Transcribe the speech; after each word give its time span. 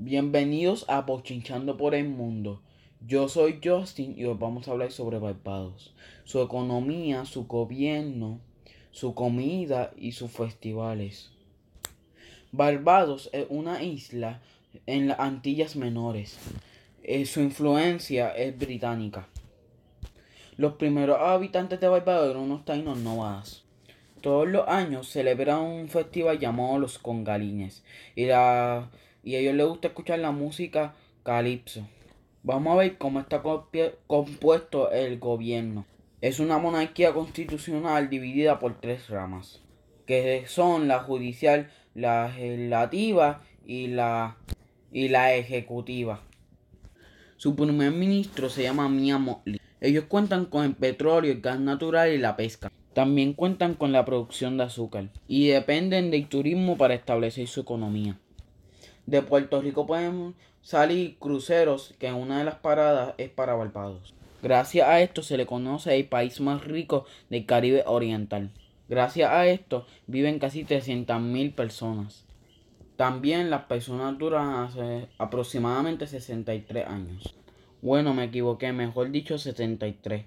Bienvenidos 0.00 0.84
a 0.86 1.00
Bochinchando 1.00 1.76
por 1.76 1.92
el 1.92 2.08
Mundo. 2.08 2.62
Yo 3.04 3.28
soy 3.28 3.58
Justin 3.60 4.14
y 4.16 4.26
hoy 4.26 4.36
vamos 4.38 4.68
a 4.68 4.70
hablar 4.70 4.92
sobre 4.92 5.18
Barbados, 5.18 5.92
su 6.22 6.40
economía, 6.40 7.24
su 7.24 7.48
gobierno, 7.48 8.38
su 8.92 9.16
comida 9.16 9.90
y 9.96 10.12
sus 10.12 10.30
festivales. 10.30 11.32
Barbados 12.52 13.28
es 13.32 13.46
una 13.48 13.82
isla 13.82 14.40
en 14.86 15.08
las 15.08 15.18
Antillas 15.18 15.74
Menores. 15.74 16.38
Eh, 17.02 17.26
su 17.26 17.40
influencia 17.40 18.30
es 18.36 18.56
británica. 18.56 19.26
Los 20.56 20.74
primeros 20.74 21.18
habitantes 21.20 21.80
de 21.80 21.88
Barbados 21.88 22.30
eran 22.30 22.44
unos 22.44 22.64
taínos 22.64 22.98
nómadas. 22.98 23.64
Todos 24.20 24.46
los 24.46 24.68
años 24.68 25.08
celebran 25.08 25.58
un 25.58 25.88
festival 25.88 26.38
llamado 26.38 26.78
los 26.78 27.00
Congalines 27.00 27.82
y 28.14 28.26
la 28.26 28.90
y 29.28 29.36
a 29.36 29.40
ellos 29.40 29.56
les 29.56 29.66
gusta 29.66 29.88
escuchar 29.88 30.20
la 30.20 30.30
música 30.30 30.94
calipso. 31.22 31.86
Vamos 32.42 32.72
a 32.72 32.76
ver 32.76 32.96
cómo 32.96 33.20
está 33.20 33.42
compuesto 34.06 34.90
el 34.90 35.18
gobierno. 35.18 35.84
Es 36.22 36.40
una 36.40 36.56
monarquía 36.56 37.12
constitucional 37.12 38.08
dividida 38.08 38.58
por 38.58 38.80
tres 38.80 39.10
ramas, 39.10 39.60
que 40.06 40.44
son 40.46 40.88
la 40.88 41.00
judicial, 41.00 41.70
la 41.94 42.28
legislativa 42.28 43.42
y 43.66 43.88
la, 43.88 44.38
y 44.92 45.08
la 45.08 45.34
ejecutiva. 45.34 46.22
Su 47.36 47.54
primer 47.54 47.92
ministro 47.92 48.48
se 48.48 48.62
llama 48.62 48.88
Mia. 48.88 49.20
Ellos 49.82 50.04
cuentan 50.08 50.46
con 50.46 50.64
el 50.64 50.74
petróleo, 50.74 51.32
el 51.32 51.42
gas 51.42 51.60
natural 51.60 52.14
y 52.14 52.16
la 52.16 52.34
pesca. 52.34 52.72
También 52.94 53.34
cuentan 53.34 53.74
con 53.74 53.92
la 53.92 54.06
producción 54.06 54.56
de 54.56 54.64
azúcar 54.64 55.10
y 55.26 55.48
dependen 55.48 56.10
del 56.10 56.28
turismo 56.28 56.78
para 56.78 56.94
establecer 56.94 57.46
su 57.46 57.60
economía. 57.60 58.18
De 59.08 59.22
Puerto 59.22 59.62
Rico 59.62 59.86
pueden 59.86 60.34
salir 60.60 61.16
cruceros 61.18 61.94
que 61.98 62.12
una 62.12 62.40
de 62.40 62.44
las 62.44 62.56
paradas 62.56 63.14
es 63.16 63.30
para 63.30 63.54
Barbados. 63.54 64.12
Gracias 64.42 64.86
a 64.86 65.00
esto 65.00 65.22
se 65.22 65.38
le 65.38 65.46
conoce 65.46 65.96
el 65.96 66.06
país 66.06 66.42
más 66.42 66.62
rico 66.62 67.06
del 67.30 67.46
Caribe 67.46 67.84
Oriental. 67.86 68.50
Gracias 68.86 69.30
a 69.30 69.46
esto 69.46 69.86
viven 70.06 70.38
casi 70.38 70.66
300.000 70.66 71.54
personas. 71.54 72.26
También 72.96 73.48
las 73.48 73.62
personas 73.62 74.18
duran 74.18 74.56
hace 74.56 75.08
aproximadamente 75.16 76.06
63 76.06 76.86
años. 76.86 77.34
Bueno, 77.80 78.12
me 78.12 78.24
equivoqué, 78.24 78.74
mejor 78.74 79.10
dicho 79.10 79.38
73. 79.38 80.26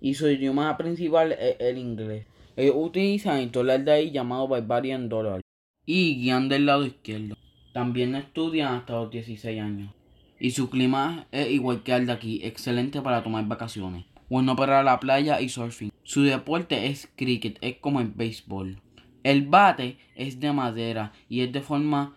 Y 0.00 0.14
su 0.14 0.28
idioma 0.28 0.76
principal 0.76 1.32
es 1.32 1.56
el 1.58 1.78
inglés. 1.78 2.26
Ellos 2.54 2.76
utilizan 2.78 3.38
el 3.38 3.50
dólar 3.50 3.82
de 3.82 3.90
ahí 3.90 4.10
llamado 4.12 4.46
Barbarian 4.46 5.08
Dollar. 5.08 5.40
Y 5.84 6.14
guían 6.14 6.48
del 6.48 6.66
lado 6.66 6.86
izquierdo. 6.86 7.34
También 7.72 8.14
estudian 8.14 8.74
hasta 8.74 8.94
los 8.94 9.10
16 9.10 9.60
años. 9.60 9.94
Y 10.38 10.50
su 10.50 10.70
clima 10.70 11.26
es 11.30 11.50
igual 11.50 11.82
que 11.82 11.92
el 11.92 12.06
de 12.06 12.12
aquí, 12.12 12.40
excelente 12.42 13.02
para 13.02 13.22
tomar 13.22 13.46
vacaciones. 13.46 14.06
Bueno 14.28 14.56
para 14.56 14.82
la 14.82 14.98
playa 15.00 15.40
y 15.40 15.48
surfing. 15.48 15.92
Su 16.02 16.22
deporte 16.22 16.86
es 16.86 17.10
cricket, 17.16 17.58
es 17.60 17.76
como 17.76 18.00
el 18.00 18.08
béisbol. 18.08 18.80
El 19.22 19.46
bate 19.46 19.98
es 20.14 20.40
de 20.40 20.52
madera 20.52 21.12
y 21.28 21.42
es 21.42 21.52
de 21.52 21.60
forma 21.60 22.16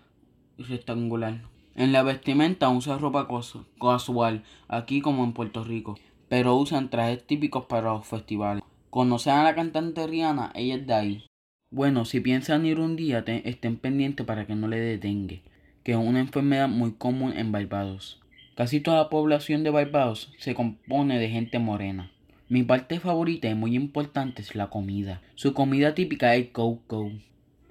rectangular. 0.57 1.41
En 1.75 1.91
la 1.91 2.03
vestimenta 2.03 2.69
usa 2.69 2.97
ropa 2.97 3.27
casual, 3.79 4.43
aquí 4.67 5.01
como 5.01 5.23
en 5.23 5.33
Puerto 5.33 5.63
Rico, 5.63 5.97
pero 6.29 6.55
usan 6.55 6.89
trajes 6.89 7.25
típicos 7.25 7.65
para 7.65 7.93
los 7.93 8.05
festivales. 8.05 8.63
¿Conocen 8.89 9.33
a 9.33 9.43
la 9.43 9.55
cantante 9.55 10.05
Rihanna? 10.07 10.51
Ella 10.53 10.75
es 10.75 10.87
de 10.87 10.93
ahí. 10.93 11.25
Bueno, 11.73 12.05
si 12.05 12.19
piensan 12.19 12.67
ir 12.67 12.79
un 12.79 12.95
día, 12.95 13.23
estén 13.25 13.77
pendientes 13.77 14.27
para 14.27 14.45
que 14.45 14.53
no 14.53 14.67
le 14.67 14.79
detenga, 14.79 15.37
que 15.83 15.93
es 15.93 15.97
una 15.97 16.19
enfermedad 16.19 16.69
muy 16.69 16.91
común 16.91 17.33
en 17.35 17.51
Barbados. 17.51 18.21
Casi 18.53 18.79
toda 18.79 18.97
la 18.97 19.09
población 19.09 19.63
de 19.63 19.71
Barbados 19.71 20.31
se 20.37 20.53
compone 20.53 21.17
de 21.17 21.29
gente 21.29 21.57
morena. 21.57 22.11
Mi 22.47 22.61
parte 22.61 22.99
favorita 22.99 23.49
y 23.49 23.55
muy 23.55 23.75
importante 23.75 24.43
es 24.43 24.53
la 24.53 24.69
comida. 24.69 25.23
Su 25.33 25.55
comida 25.55 25.95
típica 25.95 26.35
es 26.35 26.49
coco. 26.49 27.11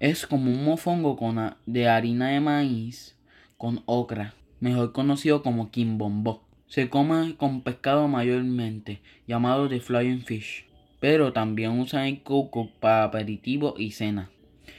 Es 0.01 0.27
como 0.27 0.51
un 0.51 0.65
mofongo 0.65 1.17
con 1.17 1.55
de 1.67 1.89
harina 1.89 2.31
de 2.31 2.41
maíz 2.41 3.17
con 3.57 3.85
okra, 3.87 4.35
mejor 4.59 4.91
conocido 4.91 5.45
como 5.45 5.71
quimbombo. 5.71 6.43
Se 6.67 6.89
come 6.89 7.37
con 7.37 7.61
pescado 7.61 8.09
mayormente, 8.09 9.01
llamado 9.29 9.69
de 9.69 9.79
flying 9.79 10.23
fish 10.23 10.65
pero 11.03 11.33
también 11.33 11.81
usan 11.81 12.07
el 12.07 12.23
coco 12.23 12.71
para 12.79 13.03
aperitivo 13.03 13.75
y 13.77 13.91
cena. 13.91 14.31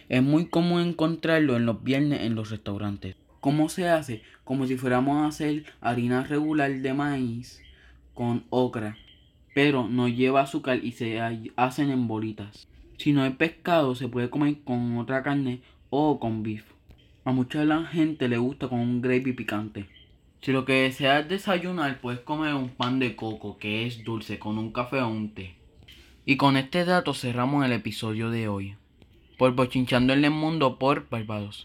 Es 0.07 0.23
muy 0.23 0.45
común 0.45 0.79
encontrarlo 0.79 1.57
en 1.57 1.65
los 1.65 1.83
viernes 1.83 2.21
en 2.21 2.33
los 2.33 2.49
restaurantes. 2.49 3.17
¿Cómo 3.41 3.67
se 3.67 3.89
hace? 3.89 4.21
Como 4.45 4.65
si 4.65 4.77
fuéramos 4.77 5.17
a 5.17 5.27
hacer 5.27 5.65
harina 5.81 6.23
regular 6.23 6.71
de 6.71 6.93
maíz 6.93 7.61
con 8.13 8.45
ocra, 8.51 8.95
pero 9.53 9.89
no 9.89 10.07
lleva 10.07 10.43
azúcar 10.43 10.79
y 10.81 10.93
se 10.93 11.19
hacen 11.57 11.91
en 11.91 12.07
bolitas. 12.07 12.69
Si 12.97 13.11
no 13.11 13.23
hay 13.23 13.31
pescado, 13.31 13.93
se 13.93 14.07
puede 14.07 14.29
comer 14.29 14.59
con 14.63 14.97
otra 14.99 15.23
carne 15.23 15.59
o 15.89 16.21
con 16.21 16.41
beef. 16.41 16.63
A 17.25 17.33
mucha 17.33 17.65
la 17.65 17.83
gente 17.83 18.29
le 18.29 18.37
gusta 18.37 18.69
con 18.69 18.79
un 18.79 19.01
gravy 19.01 19.33
picante. 19.33 19.87
Si 20.39 20.53
lo 20.53 20.63
que 20.63 20.83
deseas 20.83 21.27
desayunar, 21.27 21.99
puedes 21.99 22.21
comer 22.21 22.53
un 22.53 22.69
pan 22.69 22.99
de 22.99 23.17
coco 23.17 23.57
que 23.57 23.85
es 23.85 24.05
dulce 24.05 24.39
con 24.39 24.57
un 24.57 24.71
café 24.71 25.01
o 25.01 25.09
un 25.09 25.33
té. 25.33 25.61
Y 26.25 26.37
con 26.37 26.55
este 26.55 26.85
dato 26.85 27.13
cerramos 27.13 27.65
el 27.65 27.73
episodio 27.73 28.29
de 28.29 28.47
hoy. 28.47 28.75
Por 29.37 29.55
Bochinchando 29.55 30.13
en 30.13 30.23
el 30.23 30.31
Mundo 30.31 30.79
por 30.79 31.09
Barbados. 31.09 31.61